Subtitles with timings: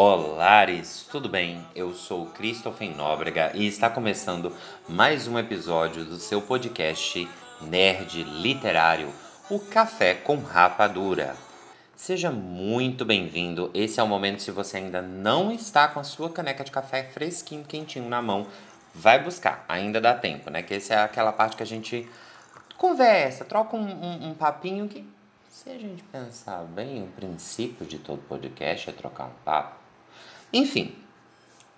[0.00, 1.66] Olares, tudo bem?
[1.74, 4.54] Eu sou Christopher Nóbrega e está começando
[4.88, 7.28] mais um episódio do seu podcast
[7.60, 9.12] Nerd Literário,
[9.50, 11.34] o Café com Rapadura.
[11.96, 13.72] Seja muito bem-vindo.
[13.74, 17.02] Esse é o momento se você ainda não está com a sua caneca de café
[17.02, 18.46] fresquinho, quentinho na mão,
[18.94, 19.64] vai buscar.
[19.68, 20.62] Ainda dá tempo, né?
[20.62, 22.08] Que essa é aquela parte que a gente
[22.76, 25.04] conversa, troca um, um, um papinho que
[25.50, 29.77] se a gente pensar bem, o princípio de todo podcast é trocar um papo.
[30.50, 30.94] Enfim,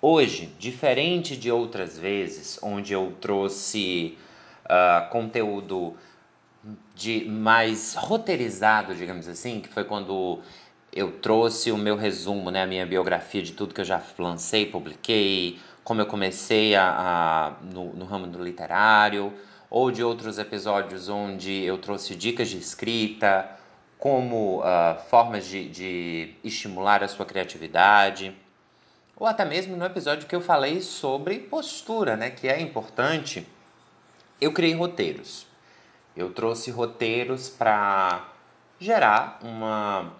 [0.01, 4.16] hoje, diferente de outras vezes, onde eu trouxe
[4.65, 5.96] uh, conteúdo
[6.95, 10.38] de mais roteirizado, digamos assim, que foi quando
[10.93, 14.66] eu trouxe o meu resumo, né, a minha biografia de tudo que eu já lancei,
[14.66, 19.32] publiquei, como eu comecei a, a no, no ramo do literário,
[19.68, 23.51] ou de outros episódios onde eu trouxe dicas de escrita,
[23.98, 28.32] como uh, formas de, de estimular a sua criatividade
[29.20, 33.46] ou até mesmo no episódio que eu falei sobre postura, né, que é importante,
[34.40, 35.46] eu criei roteiros.
[36.16, 38.26] Eu trouxe roteiros para
[38.80, 40.15] gerar uma,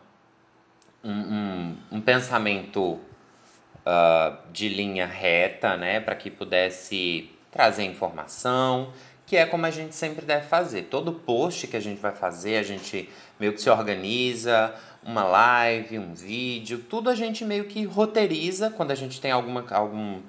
[1.03, 8.93] um, um, um pensamento uh, de linha reta, né, para que pudesse trazer informação,
[9.31, 10.89] que é como a gente sempre deve fazer.
[10.91, 16.00] Todo post que a gente vai fazer, a gente meio que se organiza, uma live,
[16.00, 20.20] um vídeo, tudo a gente meio que roteiriza quando a gente tem alguma, algum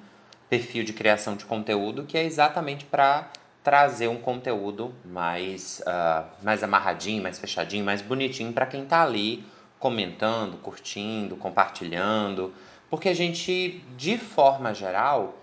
[0.48, 3.28] perfil de criação de conteúdo que é exatamente para
[3.64, 9.44] trazer um conteúdo mais, uh, mais amarradinho, mais fechadinho, mais bonitinho para quem está ali
[9.80, 12.54] comentando, curtindo, compartilhando,
[12.88, 15.41] porque a gente, de forma geral,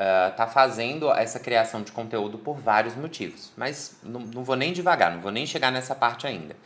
[0.00, 3.52] está uh, fazendo essa criação de conteúdo por vários motivos.
[3.56, 6.56] Mas não, não vou nem devagar, não vou nem chegar nessa parte ainda.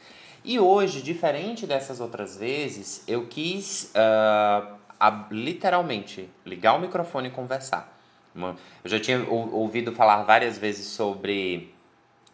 [0.45, 7.31] E hoje, diferente dessas outras vezes, eu quis uh, a, literalmente ligar o microfone e
[7.31, 7.93] conversar.
[8.37, 11.73] Eu já tinha ouvido falar várias vezes sobre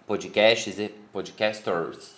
[0.07, 2.15] podcasts e podcasters.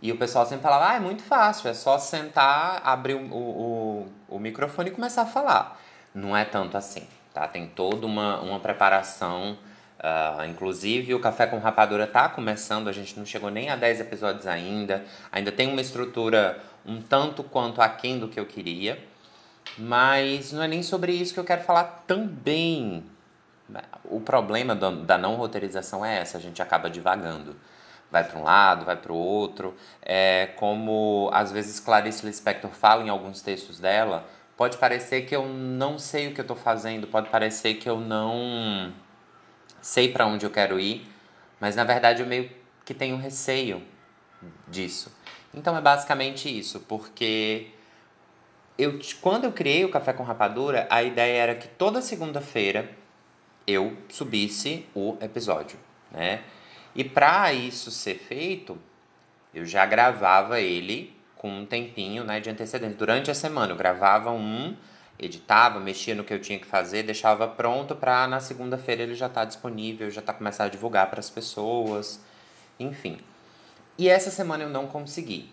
[0.00, 4.08] E o pessoal sempre falava, ah, é muito fácil, é só sentar, abrir o, o,
[4.28, 5.80] o microfone e começar a falar.
[6.14, 7.06] Não é tanto assim,
[7.38, 7.48] tá?
[7.48, 9.56] Tem toda uma, uma preparação
[9.98, 14.00] Uh, inclusive, o Café com Rapadura tá começando, a gente não chegou nem a 10
[14.00, 15.04] episódios ainda.
[15.32, 19.02] Ainda tem uma estrutura um tanto quanto aquém do que eu queria.
[19.76, 23.04] Mas não é nem sobre isso que eu quero falar também.
[24.04, 27.56] O problema da não roteirização é essa, a gente acaba divagando.
[28.10, 29.76] Vai para um lado, vai para o outro.
[30.00, 34.24] É como às vezes Clarice Lispector fala em alguns textos dela,
[34.58, 38.00] pode parecer que eu não sei o que eu estou fazendo, pode parecer que eu
[38.00, 38.92] não
[39.80, 41.06] sei para onde eu quero ir,
[41.60, 42.50] mas na verdade eu meio
[42.84, 43.80] que tenho receio
[44.66, 45.16] disso.
[45.54, 47.70] Então é basicamente isso, porque
[48.76, 52.90] eu, quando eu criei o Café com Rapadura, a ideia era que toda segunda-feira
[53.64, 55.78] eu subisse o episódio,
[56.10, 56.42] né?
[56.96, 58.76] E para isso ser feito,
[59.54, 62.96] eu já gravava ele com um tempinho né, de antecedência.
[62.96, 64.76] Durante a semana eu gravava um
[65.18, 69.26] editava, mexia no que eu tinha que fazer, deixava pronto para na segunda-feira ele já
[69.26, 72.20] estar tá disponível, já tá começar a divulgar para as pessoas,
[72.78, 73.18] enfim.
[73.96, 75.50] E essa semana eu não consegui.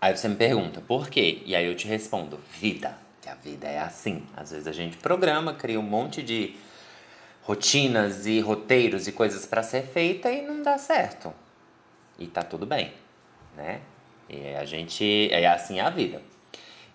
[0.00, 1.42] Aí você me pergunta, por quê?
[1.44, 2.96] E aí eu te respondo, vida.
[3.20, 4.24] Que a vida é assim.
[4.36, 6.56] Às vezes a gente programa, cria um monte de
[7.42, 11.32] rotinas e roteiros e coisas para ser feita e não dá certo.
[12.18, 12.92] E tá tudo bem,
[13.56, 13.80] né?
[14.32, 16.22] E a gente é assim a vida.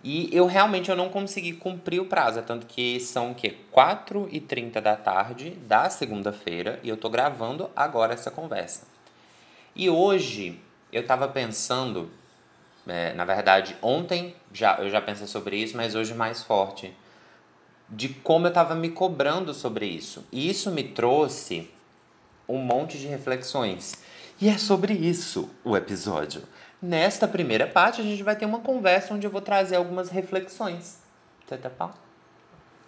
[0.04, 4.40] E eu realmente eu não consegui cumprir o prazo, tanto que são que 4 e
[4.40, 8.88] 30 da tarde da segunda-feira e eu tô gravando agora essa conversa.
[9.76, 10.60] E hoje
[10.92, 12.10] eu tava pensando,
[12.88, 16.94] é, na verdade ontem já, eu já pensei sobre isso, mas hoje mais forte,
[17.90, 20.26] de como eu tava me cobrando sobre isso.
[20.32, 21.70] E isso me trouxe
[22.48, 23.96] um monte de reflexões.
[24.40, 26.44] E é sobre isso o episódio.
[26.82, 31.00] Nesta primeira parte, a gente vai ter uma conversa onde eu vou trazer algumas reflexões.
[31.48, 31.92] Tá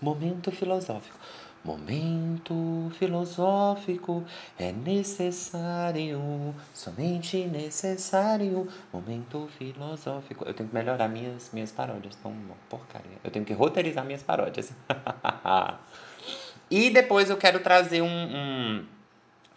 [0.01, 1.17] Momento filosófico.
[1.63, 4.23] Momento filosófico
[4.57, 8.67] é necessário, somente necessário.
[8.93, 10.45] Momento filosófico.
[10.45, 12.15] Eu tenho que melhorar minhas, minhas paródias.
[12.15, 13.17] Estão uma porcaria.
[13.23, 14.71] Eu tenho que roteirizar minhas paródias.
[16.71, 18.85] e depois eu quero trazer um, um.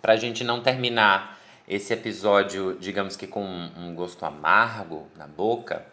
[0.01, 5.85] Pra gente não terminar esse episódio, digamos que com um gosto amargo na boca,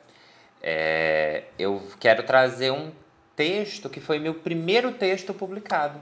[0.62, 2.92] é, eu quero trazer um
[3.36, 6.00] texto que foi meu primeiro texto publicado.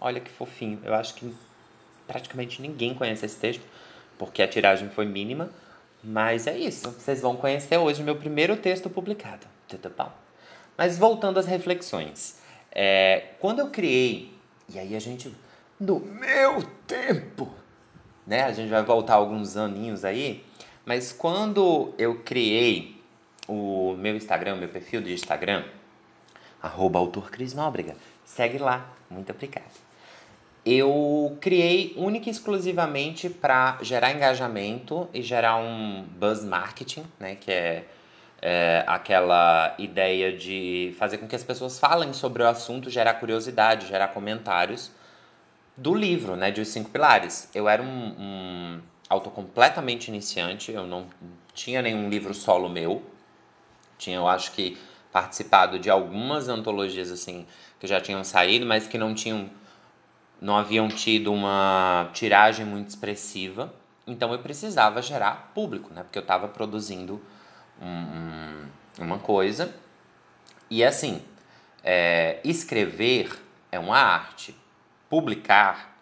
[0.00, 0.80] Olha que fofinho.
[0.84, 1.32] Eu acho que
[2.06, 3.62] praticamente ninguém conhece esse texto,
[4.16, 5.50] porque a tiragem foi mínima.
[6.02, 6.90] Mas é isso.
[6.90, 9.46] Vocês vão conhecer hoje meu primeiro texto publicado.
[9.66, 10.12] Tudo bom?
[10.76, 12.40] Mas voltando às reflexões.
[12.70, 14.32] É, quando eu criei,
[14.68, 15.34] e aí a gente,
[15.78, 17.52] no meu tempo,
[18.28, 18.44] né?
[18.44, 20.44] A gente vai voltar alguns aninhos aí,
[20.84, 23.02] mas quando eu criei
[23.48, 25.64] o meu Instagram, meu perfil do Instagram,
[26.62, 29.88] arroba autor Cris Nóbrega, segue lá, muito obrigado
[30.70, 37.50] eu criei única e exclusivamente para gerar engajamento e gerar um buzz marketing, né, que
[37.50, 37.84] é,
[38.42, 43.86] é, aquela ideia de fazer com que as pessoas falem sobre o assunto, gerar curiosidade,
[43.86, 44.90] gerar comentários
[45.78, 47.48] do livro, né, de Os Cinco Pilares.
[47.54, 51.06] Eu era um, um autor completamente iniciante, eu não
[51.54, 53.02] tinha nenhum livro solo meu,
[53.96, 54.76] tinha, eu acho que,
[55.12, 57.46] participado de algumas antologias, assim,
[57.78, 59.48] que já tinham saído, mas que não tinham
[60.40, 63.74] não haviam tido uma tiragem muito expressiva,
[64.06, 66.04] então eu precisava gerar público, né?
[66.04, 67.20] Porque eu estava produzindo
[67.82, 68.68] um,
[69.02, 69.74] uma coisa.
[70.70, 71.20] E assim,
[71.82, 73.36] é, escrever
[73.72, 74.54] é uma arte,
[75.08, 75.96] publicar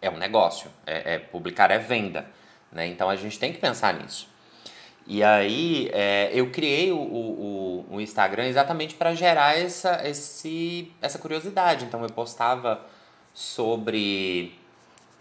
[0.00, 2.26] é um negócio, é, é, publicar é venda,
[2.70, 2.86] né?
[2.86, 4.28] Então a gente tem que pensar nisso.
[5.06, 11.18] E aí é, eu criei o, o, o Instagram exatamente para gerar essa, esse, essa
[11.18, 11.84] curiosidade.
[11.84, 12.84] Então eu postava
[13.32, 14.58] sobre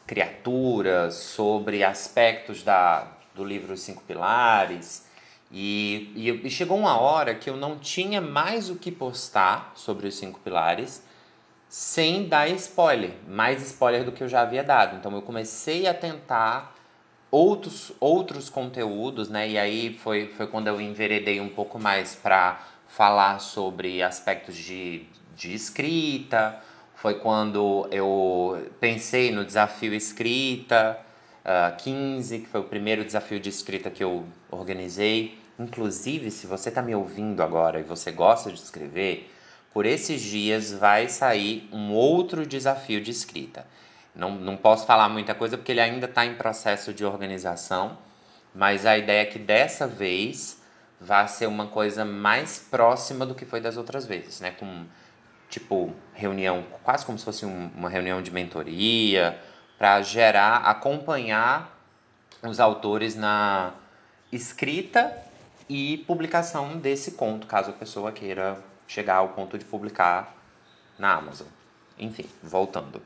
[0.08, 5.06] criaturas, sobre aspectos da, do livro Os Cinco Pilares.
[5.52, 10.08] E, e, e, chegou uma hora que eu não tinha mais o que postar sobre
[10.08, 11.04] os Cinco Pilares
[11.76, 14.96] sem dar spoiler, mais spoiler do que eu já havia dado.
[14.96, 16.74] Então eu comecei a tentar
[17.30, 19.50] outros, outros conteúdos, né?
[19.50, 25.06] E aí foi, foi quando eu enveredei um pouco mais para falar sobre aspectos de,
[25.36, 26.58] de escrita,
[26.94, 30.98] foi quando eu pensei no desafio escrita
[31.44, 35.38] uh, ah, 15, que foi o primeiro desafio de escrita que eu organizei.
[35.60, 39.30] Inclusive, se você está me ouvindo agora e você gosta de escrever,
[39.76, 43.68] por esses dias vai sair um outro desafio de escrita.
[44.16, 47.98] Não, não posso falar muita coisa porque ele ainda está em processo de organização,
[48.54, 50.62] mas a ideia é que dessa vez
[50.98, 54.52] vai ser uma coisa mais próxima do que foi das outras vezes, né?
[54.52, 54.86] Com
[55.50, 59.38] tipo reunião, quase como se fosse um, uma reunião de mentoria,
[59.78, 61.78] para gerar, acompanhar
[62.42, 63.74] os autores na
[64.32, 65.14] escrita
[65.68, 68.58] e publicação desse conto, caso a pessoa queira
[68.88, 70.36] chegar ao ponto de publicar
[70.98, 71.48] na Amazon.
[71.98, 73.02] Enfim, voltando.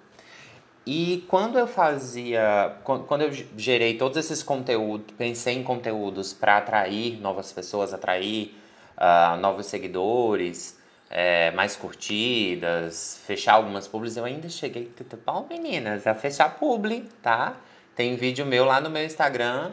[0.86, 7.20] E quando eu fazia, quando eu gerei todos esses conteúdos, pensei em conteúdos para atrair
[7.22, 8.56] novas pessoas, atrair
[8.98, 10.80] uh, novos seguidores,
[11.10, 14.92] é, mais curtidas, fechar algumas publis, eu ainda cheguei,
[15.26, 17.58] bom, meninas, a fechar publi, tá?
[17.96, 19.72] Tem vídeo meu lá no meu Instagram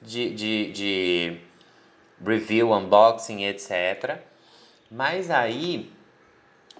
[0.00, 1.40] de, de, de
[2.24, 4.18] review, unboxing, etc.
[4.90, 5.92] Mas aí,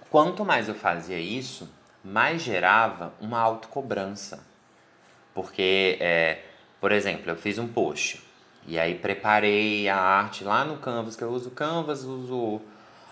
[0.09, 1.69] quanto mais eu fazia isso,
[2.03, 4.39] mais gerava uma autocobrança.
[5.33, 6.41] Porque, é,
[6.79, 8.23] por exemplo, eu fiz um post
[8.65, 12.61] e aí preparei a arte lá no Canvas, que eu uso Canvas, uso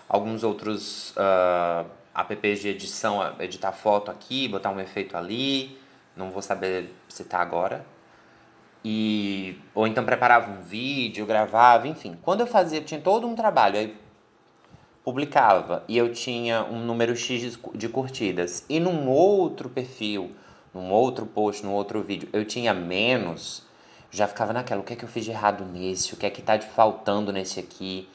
[0.08, 5.78] alguns outros uh, apps de edição, editar foto aqui, botar um efeito ali,
[6.14, 7.84] não vou saber citar agora.
[8.84, 12.18] E, ou então preparava um vídeo, gravava, enfim.
[12.22, 13.96] Quando eu fazia, tinha todo um trabalho, aí
[15.06, 18.64] publicava e eu tinha um número X de curtidas.
[18.68, 20.32] E num outro perfil,
[20.74, 23.62] num outro post, num outro vídeo, eu tinha menos,
[24.10, 26.30] já ficava naquela, o que é que eu fiz de errado nesse, o que é
[26.30, 28.08] que tá faltando nesse aqui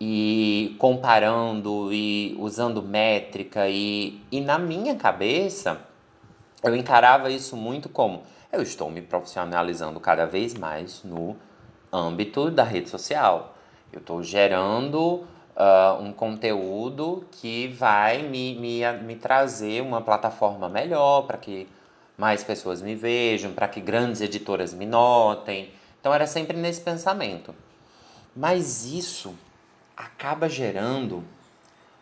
[0.00, 5.80] e comparando e usando métrica e, e na minha cabeça
[6.64, 11.36] eu encarava isso muito como eu estou me profissionalizando cada vez mais no
[11.92, 13.54] âmbito da rede social.
[13.92, 15.24] Eu estou gerando
[15.56, 21.68] uh, um conteúdo que vai me, me, me trazer uma plataforma melhor para que
[22.16, 25.70] mais pessoas me vejam, para que grandes editoras me notem.
[26.00, 27.54] Então era sempre nesse pensamento.
[28.34, 29.34] Mas isso
[29.96, 31.24] acaba gerando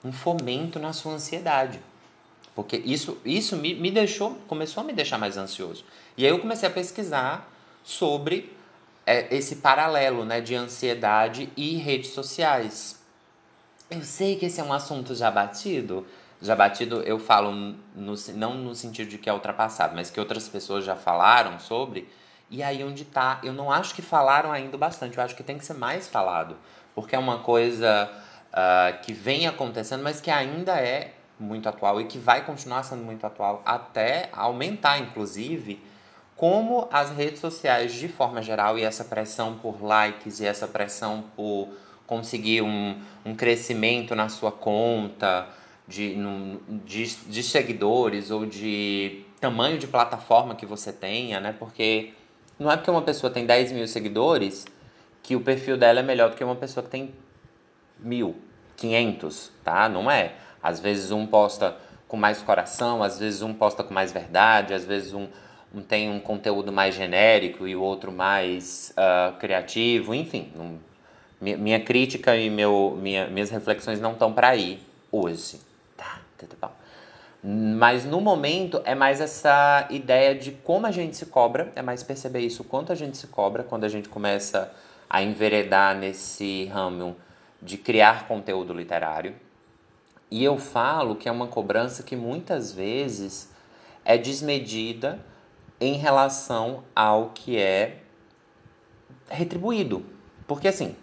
[0.04, 1.80] um fomento na sua ansiedade.
[2.54, 5.84] Porque isso, isso me, me deixou, começou a me deixar mais ansioso.
[6.16, 7.48] E aí eu comecei a pesquisar
[7.84, 8.52] sobre
[9.06, 12.97] é, esse paralelo né, de ansiedade e redes sociais.
[13.90, 16.06] Eu sei que esse é um assunto já batido.
[16.40, 20.48] Já batido, eu falo no, não no sentido de que é ultrapassado, mas que outras
[20.48, 22.08] pessoas já falaram sobre.
[22.50, 25.58] E aí onde tá, eu não acho que falaram ainda bastante, eu acho que tem
[25.58, 26.56] que ser mais falado
[27.00, 28.10] porque é uma coisa
[28.50, 33.04] uh, que vem acontecendo, mas que ainda é muito atual e que vai continuar sendo
[33.04, 35.80] muito atual até aumentar, inclusive,
[36.34, 41.22] como as redes sociais, de forma geral, e essa pressão por likes e essa pressão
[41.36, 41.68] por
[42.08, 45.46] conseguir um, um crescimento na sua conta
[45.86, 46.16] de,
[46.84, 51.54] de, de seguidores ou de tamanho de plataforma que você tenha, né?
[51.56, 52.14] Porque
[52.58, 54.66] não é porque uma pessoa tem 10 mil seguidores
[55.22, 57.14] que o perfil dela é melhor do que uma pessoa que tem
[57.98, 58.34] mil,
[58.74, 59.86] quinhentos, tá?
[59.86, 60.32] Não é.
[60.62, 61.76] Às vezes um posta
[62.08, 65.28] com mais coração, às vezes um posta com mais verdade, às vezes um,
[65.74, 70.50] um tem um conteúdo mais genérico e o outro mais uh, criativo, enfim.
[70.58, 70.78] Um,
[71.40, 75.60] minha, crítica e meu, minha, minhas reflexões não estão para aí hoje,
[75.96, 76.20] tá?
[76.36, 76.72] Tudo bom.
[77.42, 82.02] Mas no momento é mais essa ideia de como a gente se cobra, é mais
[82.02, 84.72] perceber isso, quanto a gente se cobra quando a gente começa
[85.08, 87.16] a enveredar nesse ramo
[87.62, 89.34] de criar conteúdo literário.
[90.30, 93.50] E eu falo que é uma cobrança que muitas vezes
[94.04, 95.18] é desmedida
[95.80, 97.98] em relação ao que é
[99.28, 100.04] retribuído.
[100.46, 100.94] Porque assim,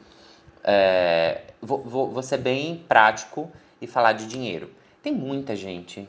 [0.66, 3.50] é, vou, vou, vou ser bem prático
[3.82, 4.70] e falar de dinheiro.
[5.02, 6.08] Tem muita gente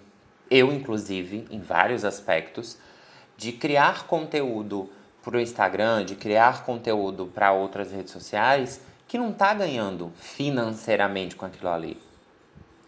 [0.50, 2.78] eu inclusive, em vários aspectos,
[3.36, 4.90] de criar conteúdo
[5.22, 11.34] para o Instagram, de criar conteúdo para outras redes sociais, que não está ganhando financeiramente
[11.34, 12.00] com aquilo ali.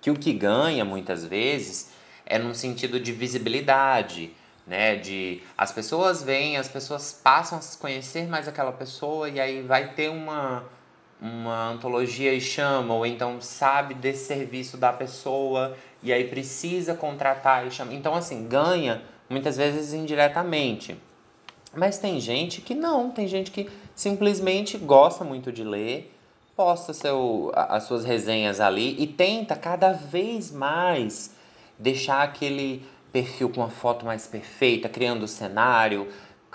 [0.01, 1.91] Que o que ganha muitas vezes
[2.25, 4.33] é num sentido de visibilidade,
[4.67, 4.97] né?
[4.97, 9.63] De as pessoas vêm, as pessoas passam a se conhecer mais aquela pessoa e aí
[9.63, 10.65] vai ter uma
[11.21, 17.67] uma antologia e chama, ou então sabe desse serviço da pessoa e aí precisa contratar
[17.67, 17.93] e chama.
[17.93, 20.97] Então, assim, ganha muitas vezes indiretamente.
[21.75, 26.15] Mas tem gente que não, tem gente que simplesmente gosta muito de ler,
[26.57, 31.35] posta seu, as suas resenhas ali e tenta cada vez mais
[31.79, 36.09] deixar aquele perfil com uma foto mais perfeita, criando o cenário,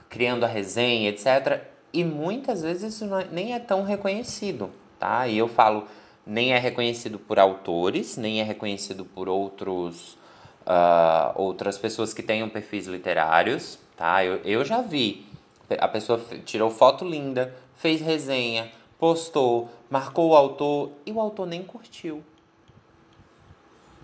[0.09, 1.72] criando a resenha, etc.
[1.93, 5.27] E muitas vezes isso é, nem é tão reconhecido, tá?
[5.27, 5.87] E eu falo,
[6.25, 10.17] nem é reconhecido por autores, nem é reconhecido por outros,
[10.65, 14.25] uh, outras pessoas que tenham perfis literários, tá?
[14.25, 15.25] Eu, eu já vi,
[15.69, 21.63] a pessoa tirou foto linda, fez resenha, postou, marcou o autor e o autor nem
[21.63, 22.23] curtiu.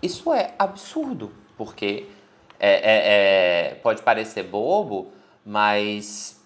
[0.00, 2.06] Isso é absurdo, porque
[2.58, 5.10] é, é, é, pode parecer bobo,
[5.44, 6.39] mas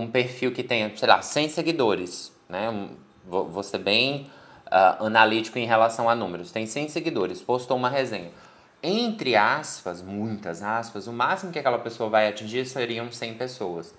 [0.00, 2.88] um perfil que tenha, sei lá, 100 seguidores, né?
[3.26, 4.30] Vou, vou ser bem
[4.66, 6.52] uh, analítico em relação a números.
[6.52, 8.30] Tem 100 seguidores, postou uma resenha.
[8.82, 13.94] Entre aspas, muitas aspas, o máximo que aquela pessoa vai atingir seriam 100 pessoas.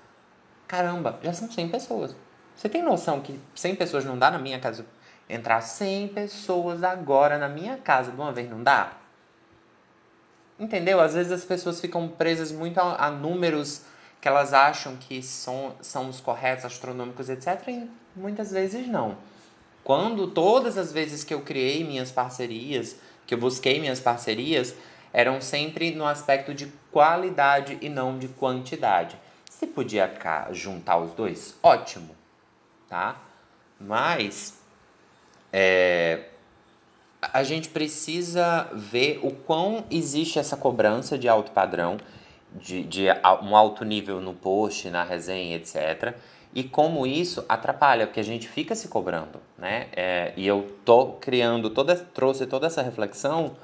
[0.67, 2.15] Caramba, já são 100 pessoas.
[2.55, 4.85] Você tem noção que 100 pessoas não dá na minha casa?
[5.29, 8.93] Entrar 100 pessoas agora na minha casa de uma vez não dá?
[10.57, 10.99] Entendeu?
[10.99, 13.83] Às vezes as pessoas ficam presas muito a, a números
[14.21, 17.67] que elas acham que são, são os corretos astronômicos, etc.
[17.67, 19.17] E muitas vezes não.
[19.83, 22.95] Quando todas as vezes que eu criei minhas parcerias,
[23.25, 24.75] que eu busquei minhas parcerias,
[25.13, 29.17] eram sempre no aspecto de qualidade e não de quantidade.
[29.49, 30.11] Se podia
[30.51, 32.15] juntar os dois, ótimo,
[32.87, 33.19] tá?
[33.79, 34.59] Mas
[35.51, 36.25] é,
[37.21, 41.97] a gente precisa ver o quão existe essa cobrança de alto padrão
[42.55, 43.05] de, de
[43.43, 46.15] um alto nível no post, na resenha, etc.
[46.53, 49.87] E como isso atrapalha, porque a gente fica se cobrando, né?
[49.93, 53.55] É, e eu tô criando toda, trouxe toda essa reflexão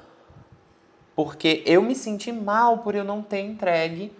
[1.16, 4.12] porque eu me senti mal por eu não ter entregue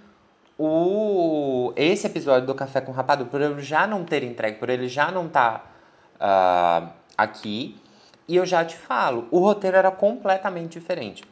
[0.58, 4.88] o esse episódio do Café com Rapadura, por eu já não ter entregue, por ele
[4.88, 5.70] já não estar
[6.18, 7.76] tá, uh, aqui.
[8.26, 11.23] E eu já te falo, o roteiro era completamente diferente.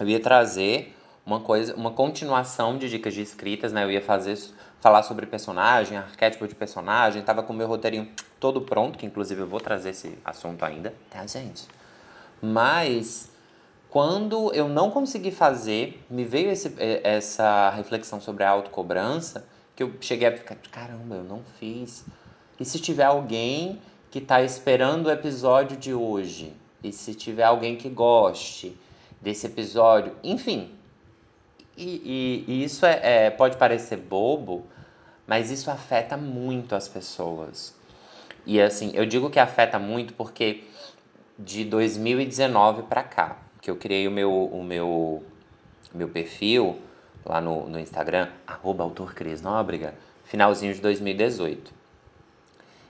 [0.00, 3.84] Eu ia trazer uma coisa, uma continuação de dicas de escritas, né?
[3.84, 4.38] Eu ia fazer
[4.80, 8.08] falar sobre personagem, arquétipo de personagem, tava com o meu roteirinho
[8.38, 11.68] todo pronto, que inclusive eu vou trazer esse assunto ainda, tá, gente?
[12.40, 13.30] Mas
[13.90, 19.44] quando eu não consegui fazer, me veio esse, essa reflexão sobre a autocobrança,
[19.76, 22.04] que eu cheguei a ficar, caramba, eu não fiz.
[22.58, 27.76] E se tiver alguém que está esperando o episódio de hoje, e se tiver alguém
[27.76, 28.76] que goste
[29.20, 30.70] desse episódio, enfim,
[31.80, 34.66] e, e, e isso é, é, pode parecer bobo,
[35.26, 37.74] mas isso afeta muito as pessoas.
[38.44, 40.64] E assim, eu digo que afeta muito porque
[41.38, 45.24] de 2019 para cá, que eu criei o meu, o meu,
[45.94, 46.78] meu perfil
[47.24, 49.94] lá no, no Instagram, arroba autor Cris Nóbrega,
[50.24, 51.72] finalzinho de 2018.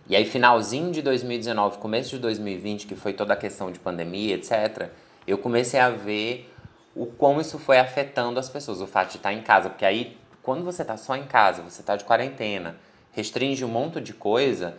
[0.09, 4.35] E aí, finalzinho de 2019, começo de 2020, que foi toda a questão de pandemia,
[4.35, 4.89] etc.,
[5.27, 6.50] eu comecei a ver
[6.95, 9.71] o como isso foi afetando as pessoas, o fato de estar em casa.
[9.71, 12.77] Porque aí, quando você está só em casa, você está de quarentena,
[13.13, 14.77] restringe um monte de coisa,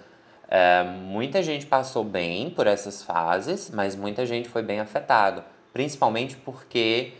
[0.49, 6.35] É, muita gente passou bem por essas fases, mas muita gente foi bem afetado, principalmente
[6.37, 7.13] porque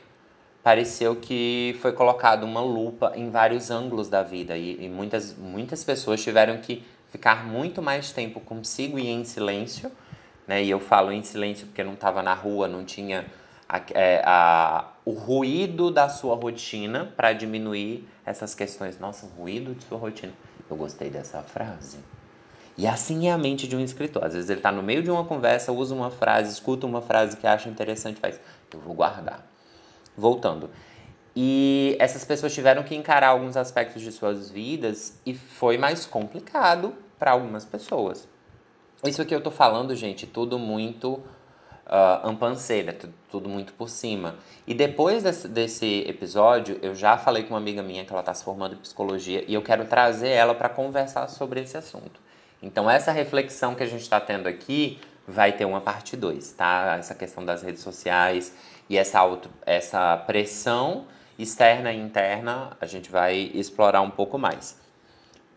[0.63, 5.83] pareceu que foi colocado uma lupa em vários ângulos da vida e, e muitas, muitas
[5.83, 9.91] pessoas tiveram que ficar muito mais tempo consigo e em silêncio,
[10.47, 10.63] né?
[10.63, 13.25] E eu falo em silêncio porque não estava na rua, não tinha
[13.71, 18.99] a, é, a, o ruído da sua rotina para diminuir essas questões.
[18.99, 20.33] Nossa, ruído de sua rotina.
[20.69, 21.97] Eu gostei dessa frase.
[22.77, 24.25] E assim é a mente de um escritor.
[24.25, 27.37] Às vezes ele está no meio de uma conversa, usa uma frase, escuta uma frase
[27.37, 28.41] que acha interessante, faz,
[28.73, 29.47] eu vou guardar.
[30.17, 30.69] Voltando.
[31.33, 36.93] E essas pessoas tiveram que encarar alguns aspectos de suas vidas e foi mais complicado
[37.17, 38.27] para algumas pessoas.
[39.05, 41.23] Isso que eu tô falando, gente, tudo muito
[41.91, 44.35] uh, ampanceira, tudo, tudo, muito por cima.
[44.65, 48.33] E depois desse, desse, episódio, eu já falei com uma amiga minha que ela está
[48.33, 52.19] se formando em psicologia e eu quero trazer ela para conversar sobre esse assunto.
[52.63, 56.95] Então, essa reflexão que a gente está tendo aqui vai ter uma parte 2, tá?
[56.97, 58.55] Essa questão das redes sociais
[58.89, 61.05] e essa, auto, essa pressão
[61.37, 64.79] externa e interna, a gente vai explorar um pouco mais.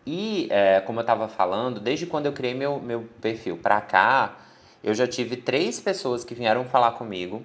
[0.05, 4.35] E, é, como eu estava falando, desde quando eu criei meu, meu perfil para cá,
[4.85, 7.43] eu já tive três pessoas que vieram falar comigo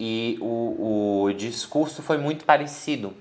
[0.00, 3.12] e o, o discurso foi muito parecido,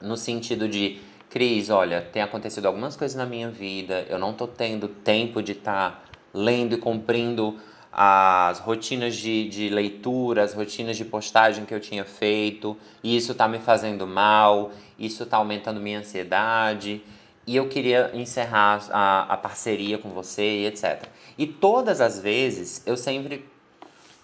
[0.00, 4.46] no sentido de Cris, olha, tem acontecido algumas coisas na minha vida, eu não tô
[4.46, 7.58] tendo tempo de estar tá lendo e cumprindo
[7.92, 13.34] as rotinas de, de leitura, as rotinas de postagem que eu tinha feito, e isso
[13.34, 17.02] tá me fazendo mal, isso tá aumentando minha ansiedade,
[17.44, 21.08] e eu queria encerrar a, a parceria com você e etc.
[21.38, 23.44] E todas as vezes eu sempre,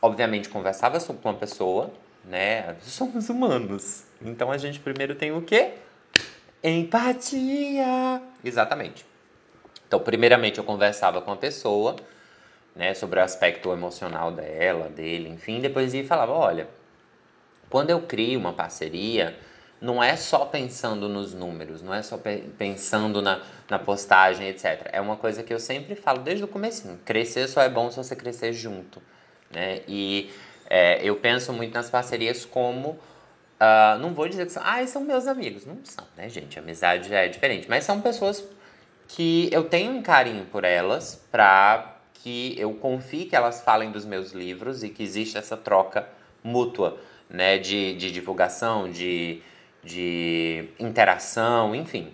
[0.00, 1.92] obviamente, conversava com uma pessoa,
[2.24, 2.76] né?
[2.80, 4.04] Somos humanos.
[4.20, 5.74] Então a gente primeiro tem o quê?
[6.62, 8.22] Empatia!
[8.44, 9.04] Exatamente.
[9.86, 11.96] Então, primeiramente, eu conversava com a pessoa,
[12.74, 16.66] né, sobre o aspecto emocional dela, dele, enfim, depois ia falava: olha,
[17.68, 19.36] quando eu crio uma parceria,
[19.82, 22.16] não é só pensando nos números, não é só
[22.56, 24.88] pensando na, na postagem, etc.
[24.92, 27.96] É uma coisa que eu sempre falo desde o começo: crescer só é bom se
[27.96, 29.02] você crescer junto,
[29.50, 29.80] né?
[29.88, 30.30] E
[30.70, 32.98] é, eu penso muito nas parcerias como
[33.62, 35.64] Uh, não vou dizer que são, ah, são meus amigos.
[35.64, 36.58] Não são, né, gente?
[36.58, 37.70] Amizade já é diferente.
[37.70, 38.44] Mas são pessoas
[39.06, 44.04] que eu tenho um carinho por elas, pra que eu confie que elas falem dos
[44.04, 46.08] meus livros e que existe essa troca
[46.42, 46.98] mútua,
[47.30, 47.56] né?
[47.56, 49.40] De, de divulgação, de,
[49.82, 52.12] de interação, enfim.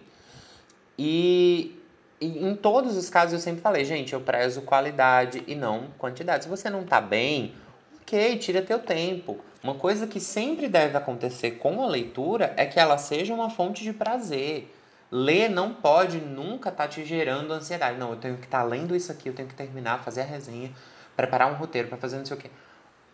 [0.98, 1.80] E,
[2.20, 6.44] e em todos os casos eu sempre falei, gente, eu prezo qualidade e não quantidade.
[6.44, 7.54] Se você não tá bem,
[8.00, 9.38] ok, tira teu tempo.
[9.62, 13.82] Uma coisa que sempre deve acontecer com a leitura é que ela seja uma fonte
[13.82, 14.74] de prazer.
[15.10, 17.98] Ler não pode nunca estar tá te gerando ansiedade.
[17.98, 20.24] Não, eu tenho que estar tá lendo isso aqui, eu tenho que terminar, fazer a
[20.24, 20.70] resenha,
[21.16, 22.50] preparar um roteiro para fazer não sei o quê.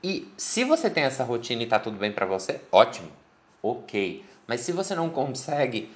[0.03, 3.11] E se você tem essa rotina e tá tudo bem para você, ótimo.
[3.63, 4.23] OK.
[4.47, 5.91] Mas se você não consegue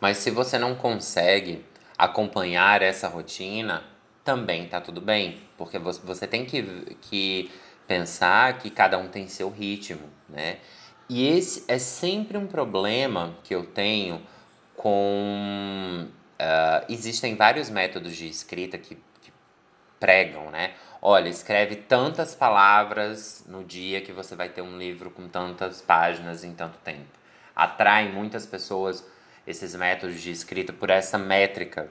[0.00, 1.64] Mas se você não consegue
[1.98, 3.84] acompanhar essa rotina,
[4.24, 6.62] também tá tudo bem, porque você tem que,
[7.02, 7.50] que
[7.86, 10.58] pensar que cada um tem seu ritmo, né?
[11.08, 14.22] E esse é sempre um problema que eu tenho
[14.76, 16.06] com.
[16.40, 19.32] Uh, existem vários métodos de escrita que, que
[19.98, 20.72] pregam, né?
[21.02, 26.44] Olha, escreve tantas palavras no dia que você vai ter um livro com tantas páginas
[26.44, 27.08] em tanto tempo.
[27.56, 29.02] Atrai muitas pessoas
[29.46, 31.88] esses métodos de escrita por essa métrica.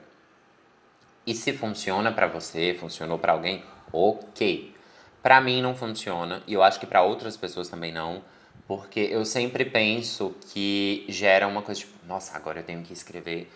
[1.26, 4.72] E se funciona para você, funcionou para alguém, ok.
[5.20, 8.22] Para mim não funciona e eu acho que para outras pessoas também não,
[8.68, 13.50] porque eu sempre penso que gera uma coisa tipo, nossa, agora eu tenho que escrever.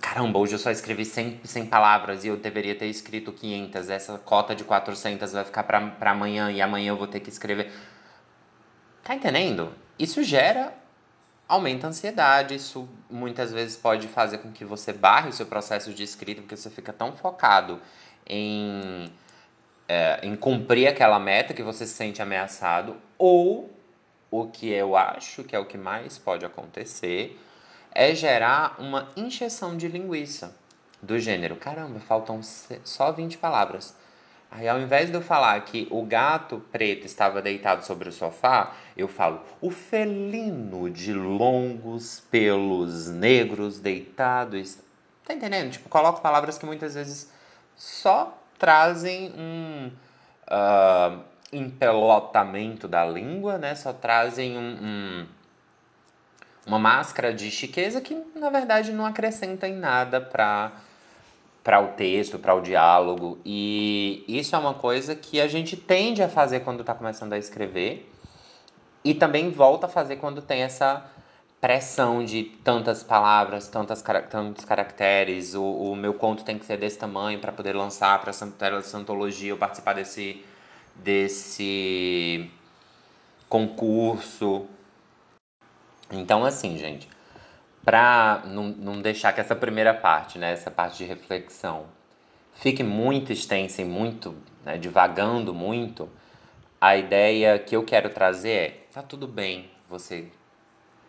[0.00, 3.90] Caramba, hoje eu só escrevi 100, 100 palavras e eu deveria ter escrito 500.
[3.90, 7.70] Essa cota de 400 vai ficar para amanhã e amanhã eu vou ter que escrever.
[9.04, 9.72] Tá entendendo?
[9.98, 10.72] Isso gera
[11.50, 15.92] aumenta a ansiedade, isso muitas vezes pode fazer com que você barre o seu processo
[15.92, 17.80] de escrita, porque você fica tão focado
[18.24, 19.12] em
[19.88, 23.68] é, em cumprir aquela meta que você se sente ameaçado, ou
[24.30, 27.36] o que eu acho que é o que mais pode acontecer
[27.92, 30.54] é gerar uma injeção de linguiça
[31.02, 31.56] do gênero.
[31.56, 32.40] Caramba, faltam
[32.84, 33.94] só 20 palavras.
[34.50, 38.72] Aí ao invés de eu falar que o gato preto estava deitado sobre o sofá,
[38.96, 44.60] eu falo o felino de longos pelos negros deitado.
[45.24, 45.70] Tá entendendo?
[45.70, 47.32] Tipo, coloco palavras que muitas vezes
[47.76, 49.92] só trazem um
[50.50, 51.22] uh,
[51.52, 53.76] empelotamento da língua, né?
[53.76, 55.26] Só trazem um, um,
[56.66, 60.72] uma máscara de chiqueza que, na verdade, não acrescenta em nada para
[61.62, 63.38] para o texto, para o diálogo.
[63.44, 67.38] E isso é uma coisa que a gente tende a fazer quando está começando a
[67.38, 68.10] escrever.
[69.04, 71.04] E também volta a fazer quando tem essa
[71.60, 75.54] pressão de tantas palavras, tantas, tantos caracteres.
[75.54, 79.52] O, o meu conto tem que ser desse tamanho para poder lançar para essa antologia
[79.52, 80.42] ou participar desse,
[80.96, 82.50] desse
[83.48, 84.66] concurso.
[86.10, 87.08] Então, assim, gente,
[87.84, 91.86] para não, não deixar que essa primeira parte, né, essa parte de reflexão,
[92.54, 96.08] fique muito extensa e muito, né, divagando muito,
[96.80, 100.26] a ideia que eu quero trazer é: tá tudo bem você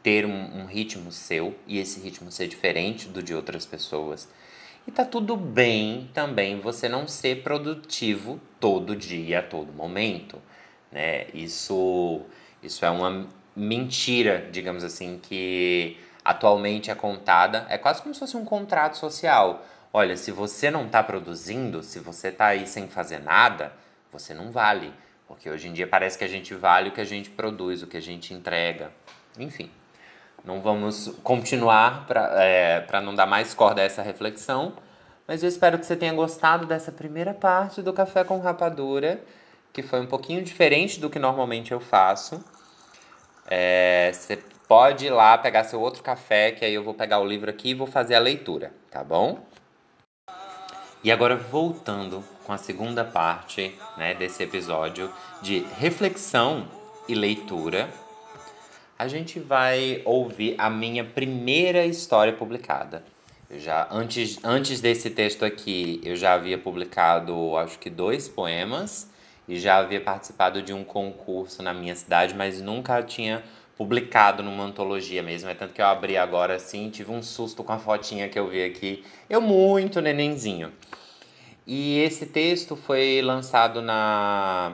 [0.03, 4.27] ter um, um, ritmo seu e esse ritmo ser diferente do de outras pessoas.
[4.87, 10.39] E tá tudo bem também você não ser produtivo todo dia, a todo momento,
[10.91, 11.27] né?
[11.33, 12.21] Isso,
[12.63, 17.65] isso é uma mentira, digamos assim, que atualmente é contada.
[17.69, 19.65] É quase como se fosse um contrato social.
[19.93, 23.73] Olha, se você não está produzindo, se você está aí sem fazer nada,
[24.11, 24.93] você não vale.
[25.27, 27.87] Porque hoje em dia parece que a gente vale o que a gente produz, o
[27.87, 28.91] que a gente entrega.
[29.37, 29.69] Enfim.
[30.43, 34.73] Não vamos continuar para é, não dar mais corda a essa reflexão,
[35.27, 39.21] mas eu espero que você tenha gostado dessa primeira parte do Café com Rapadura,
[39.71, 42.43] que foi um pouquinho diferente do que normalmente eu faço.
[43.53, 47.25] É, você pode ir lá pegar seu outro café, que aí eu vou pegar o
[47.25, 49.45] livro aqui e vou fazer a leitura, tá bom?
[51.03, 55.11] E agora voltando com a segunda parte né, desse episódio
[55.41, 56.65] de reflexão
[57.09, 57.89] e leitura
[58.97, 63.03] a gente vai ouvir a minha primeira história publicada.
[63.49, 69.11] Eu já antes, antes desse texto aqui, eu já havia publicado acho que dois poemas
[69.47, 73.43] e já havia participado de um concurso na minha cidade, mas nunca tinha
[73.77, 75.49] publicado numa antologia mesmo.
[75.49, 78.47] É tanto que eu abri agora assim, tive um susto com a fotinha que eu
[78.47, 79.03] vi aqui.
[79.29, 80.71] Eu muito nenenzinho.
[81.65, 84.73] E esse texto foi lançado na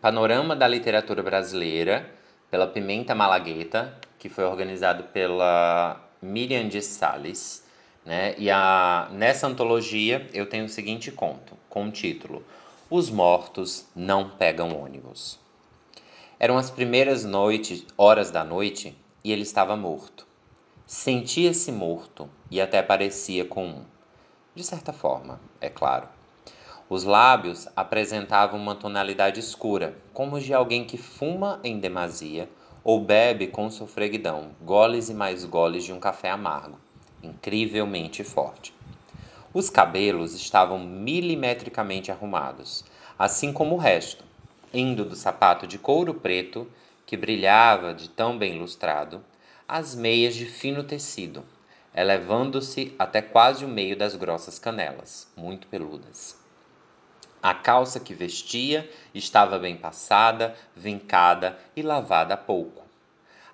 [0.00, 2.10] Panorama da Literatura Brasileira
[2.50, 7.64] pela Pimenta Malagueta, que foi organizado pela Miriam de Sales.
[8.04, 8.34] Né?
[8.38, 12.44] E a, nessa antologia eu tenho o seguinte conto, com o título
[12.96, 15.36] Os Mortos Não Pegam Ônibus.
[16.38, 20.24] Eram as primeiras noites, horas da noite, e ele estava morto.
[20.86, 23.84] Sentia-se morto e até parecia com um.
[24.54, 26.06] De certa forma, é claro.
[26.88, 32.48] Os lábios apresentavam uma tonalidade escura, como de alguém que fuma em demasia
[32.84, 36.78] ou bebe com sofreguidão, goles e mais goles de um café amargo,
[37.24, 38.72] incrivelmente forte.
[39.54, 42.84] Os cabelos estavam milimetricamente arrumados,
[43.16, 44.24] assim como o resto,
[44.72, 46.68] indo do sapato de couro preto,
[47.06, 49.24] que brilhava de tão bem lustrado,
[49.68, 51.44] às meias de fino tecido,
[51.94, 56.36] elevando-se até quase o meio das grossas canelas, muito peludas.
[57.40, 62.83] A calça que vestia estava bem passada, vincada e lavada há pouco.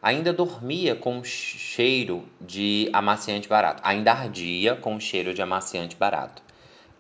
[0.02, 3.82] Ainda dormia com cheiro de amaciante barato.
[3.84, 6.42] Ainda ardia com cheiro de amaciante barato.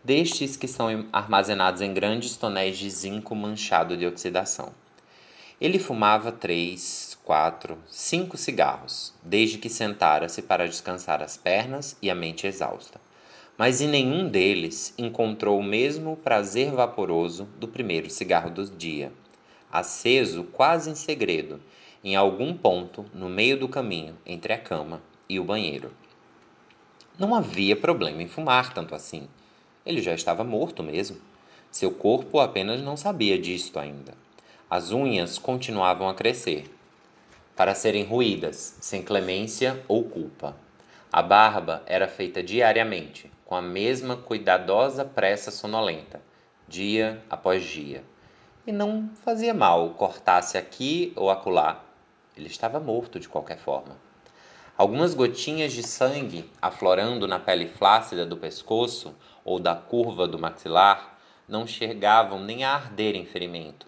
[0.04, 4.72] Destes que são armazenados em grandes tonéis de zinco manchado de oxidação.
[5.60, 12.14] Ele fumava três, quatro, cinco cigarros, desde que sentara-se para descansar as pernas e a
[12.14, 13.00] mente exausta
[13.60, 19.12] mas em nenhum deles encontrou o mesmo prazer vaporoso do primeiro cigarro do dia,
[19.70, 21.60] aceso quase em segredo,
[22.02, 25.92] em algum ponto no meio do caminho entre a cama e o banheiro.
[27.18, 29.28] Não havia problema em fumar tanto assim.
[29.84, 31.18] Ele já estava morto mesmo.
[31.70, 34.14] Seu corpo apenas não sabia disto ainda.
[34.68, 36.64] As unhas continuavam a crescer,
[37.54, 40.56] para serem ruídas, sem clemência ou culpa.
[41.12, 46.22] A barba era feita diariamente, com a mesma cuidadosa pressa sonolenta,
[46.66, 48.02] dia após dia.
[48.66, 51.84] E não fazia mal cortasse aqui ou acolá.
[52.36, 53.96] Ele estava morto de qualquer forma.
[54.76, 59.14] Algumas gotinhas de sangue aflorando na pele flácida do pescoço
[59.44, 63.86] ou da curva do maxilar não chegavam nem a arder em ferimento,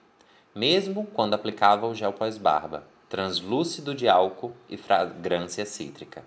[0.54, 6.24] mesmo quando aplicava o gel pós-barba, translúcido de álcool e fragrância cítrica.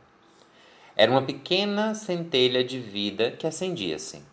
[0.95, 4.23] Era uma pequena centelha de vida que acendia-se.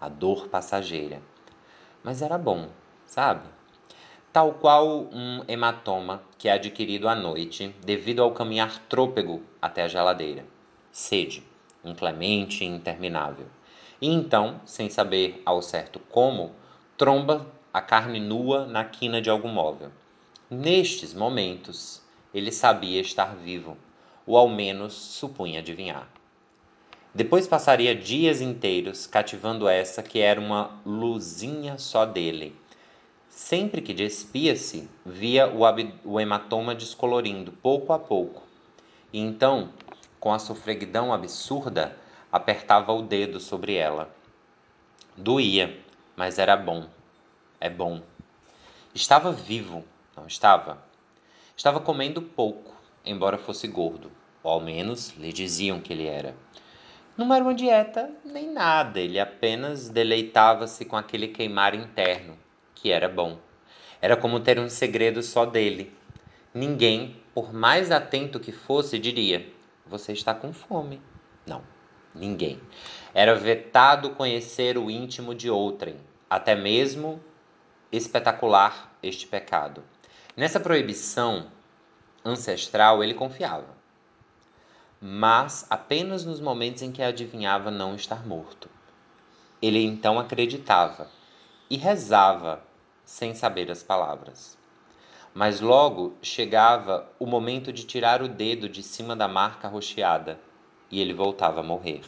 [0.00, 1.22] A dor passageira.
[2.02, 2.68] Mas era bom,
[3.06, 3.48] sabe?
[4.32, 9.88] Tal qual um hematoma que é adquirido à noite devido ao caminhar trôpego até a
[9.88, 10.46] geladeira.
[10.90, 11.42] Sede,
[11.84, 13.44] inclemente e interminável.
[14.00, 16.52] E então, sem saber ao certo como,
[16.96, 19.90] tromba a carne nua na quina de algum móvel.
[20.48, 22.00] Nestes momentos,
[22.32, 23.76] ele sabia estar vivo
[24.26, 26.08] ou ao menos supunha adivinhar.
[27.14, 32.61] Depois passaria dias inteiros cativando essa que era uma luzinha só dele.
[33.34, 38.42] Sempre que despia-se, via o, hematoma descolorindo pouco a pouco.
[39.10, 39.72] E então,
[40.20, 41.96] com a sofreguidão absurda,
[42.30, 44.14] apertava o dedo sobre ela.
[45.16, 45.80] Doía,
[46.14, 46.86] mas era bom.
[47.58, 48.02] É bom.
[48.94, 49.82] Estava vivo,
[50.14, 50.84] não estava?
[51.56, 56.36] Estava comendo pouco, embora fosse gordo, ou ao menos lhe diziam que ele era.
[57.16, 62.36] Não era uma dieta nem nada, ele apenas deleitava-se com aquele queimar interno,
[62.82, 63.38] que era bom.
[64.00, 65.96] Era como ter um segredo só dele.
[66.52, 69.46] Ninguém, por mais atento que fosse, diria:
[69.86, 71.00] Você está com fome.
[71.46, 71.62] Não,
[72.12, 72.60] ninguém.
[73.14, 75.96] Era vetado conhecer o íntimo de outrem,
[76.28, 77.22] até mesmo
[77.92, 79.84] espetacular este pecado.
[80.36, 81.46] Nessa proibição
[82.24, 83.80] ancestral ele confiava
[85.04, 88.70] mas apenas nos momentos em que adivinhava não estar morto.
[89.60, 91.10] Ele então acreditava
[91.68, 92.62] e rezava
[93.04, 94.58] sem saber as palavras.
[95.34, 100.38] Mas logo chegava o momento de tirar o dedo de cima da marca rocheada
[100.90, 102.02] e ele voltava a morrer,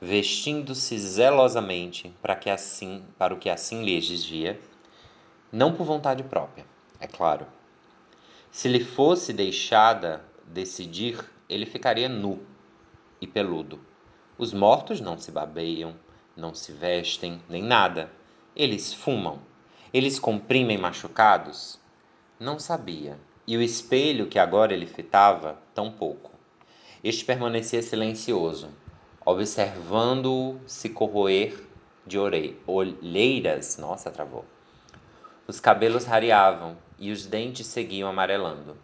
[0.00, 4.60] vestindo-se zelosamente para que assim, para o que assim lhe exigia,
[5.52, 6.66] não por vontade própria,
[6.98, 7.46] é claro.
[8.50, 12.40] Se lhe fosse deixada decidir ele ficaria nu
[13.20, 13.80] e peludo.
[14.36, 15.94] Os mortos não se babeiam,
[16.36, 18.10] não se vestem, nem nada.
[18.54, 19.40] Eles fumam.
[19.94, 21.78] Eles comprimem machucados?
[22.38, 23.18] Não sabia.
[23.46, 26.32] E o espelho que agora ele fitava, tão pouco.
[27.04, 28.70] Este permanecia silencioso,
[29.24, 31.56] observando-o se corroer
[32.04, 33.78] de olheiras.
[33.78, 34.44] Nossa, travou.
[35.46, 38.76] Os cabelos rareavam e os dentes seguiam amarelando.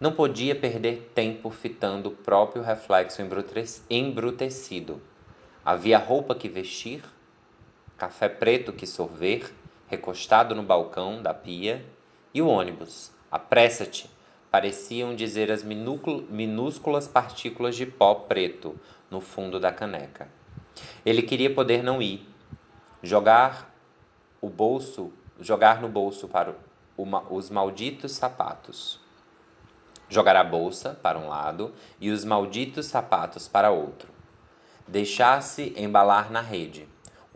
[0.00, 3.20] Não podia perder tempo fitando o próprio reflexo
[3.90, 5.02] embrutecido.
[5.64, 7.02] Havia roupa que vestir,
[7.96, 9.52] café preto que sorver,
[9.88, 11.84] recostado no balcão da pia,
[12.32, 13.10] e o ônibus.
[13.30, 14.10] Apressa-te!
[14.50, 18.78] Pareciam dizer as minúsculas partículas de pó preto
[19.10, 20.28] no fundo da caneca.
[21.04, 22.26] Ele queria poder não ir,
[23.02, 23.74] jogar
[24.40, 26.54] o bolso, jogar no bolso para
[27.30, 29.00] os malditos sapatos
[30.08, 34.08] jogar a bolsa para um lado e os malditos sapatos para outro.
[34.86, 36.88] Deixar-se embalar na rede,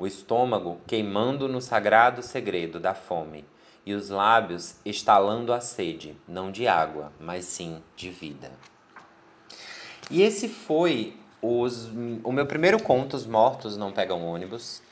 [0.02, 3.44] o estômago queimando no sagrado segredo da fome
[3.86, 8.50] e os lábios estalando a sede, não de água, mas sim de vida.
[10.10, 11.88] E esse foi os,
[12.24, 14.82] o meu primeiro conto, Os Mortos Não Pegam Ônibus.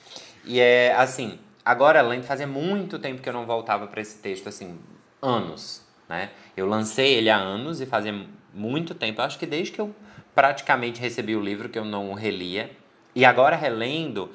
[0.45, 4.17] E é assim, agora, além de fazia muito tempo que eu não voltava para esse
[4.19, 4.79] texto, assim,
[5.21, 5.83] anos.
[6.09, 6.31] Né?
[6.57, 8.15] Eu lancei ele há anos e fazia
[8.55, 9.93] muito tempo, acho que desde que eu
[10.37, 12.71] praticamente recebi o livro, que eu não relia.
[13.13, 14.31] E agora, relendo,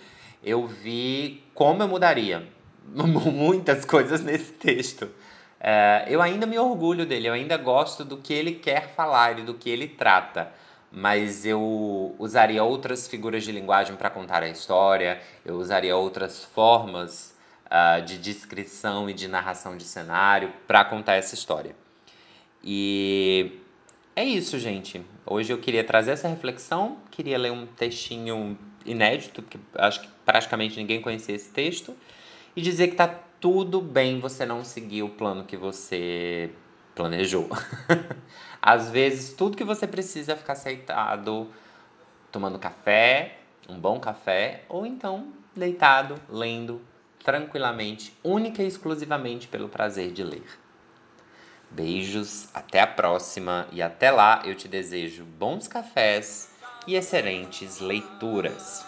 [0.45, 2.47] eu vi como eu mudaria
[2.93, 5.09] muitas coisas nesse texto.
[5.59, 9.43] É, eu ainda me orgulho dele, eu ainda gosto do que ele quer falar e
[9.43, 10.51] do que ele trata,
[10.91, 17.35] mas eu usaria outras figuras de linguagem para contar a história, eu usaria outras formas
[17.65, 21.75] uh, de descrição e de narração de cenário para contar essa história.
[22.63, 23.59] E
[24.15, 25.03] é isso, gente.
[25.25, 28.55] Hoje eu queria trazer essa reflexão, queria ler um textinho
[28.85, 31.95] inédito, porque acho que praticamente ninguém conhecia esse texto,
[32.55, 33.07] e dizer que tá
[33.39, 36.49] tudo bem você não seguir o plano que você
[36.95, 37.49] planejou.
[38.61, 41.49] Às vezes, tudo que você precisa é ficar aceitado
[42.31, 43.37] tomando café,
[43.69, 46.81] um bom café, ou então deitado, lendo,
[47.23, 50.45] tranquilamente, única e exclusivamente pelo prazer de ler.
[51.69, 56.54] Beijos, até a próxima e até lá eu te desejo bons cafés
[56.87, 58.85] e excelentes leituras.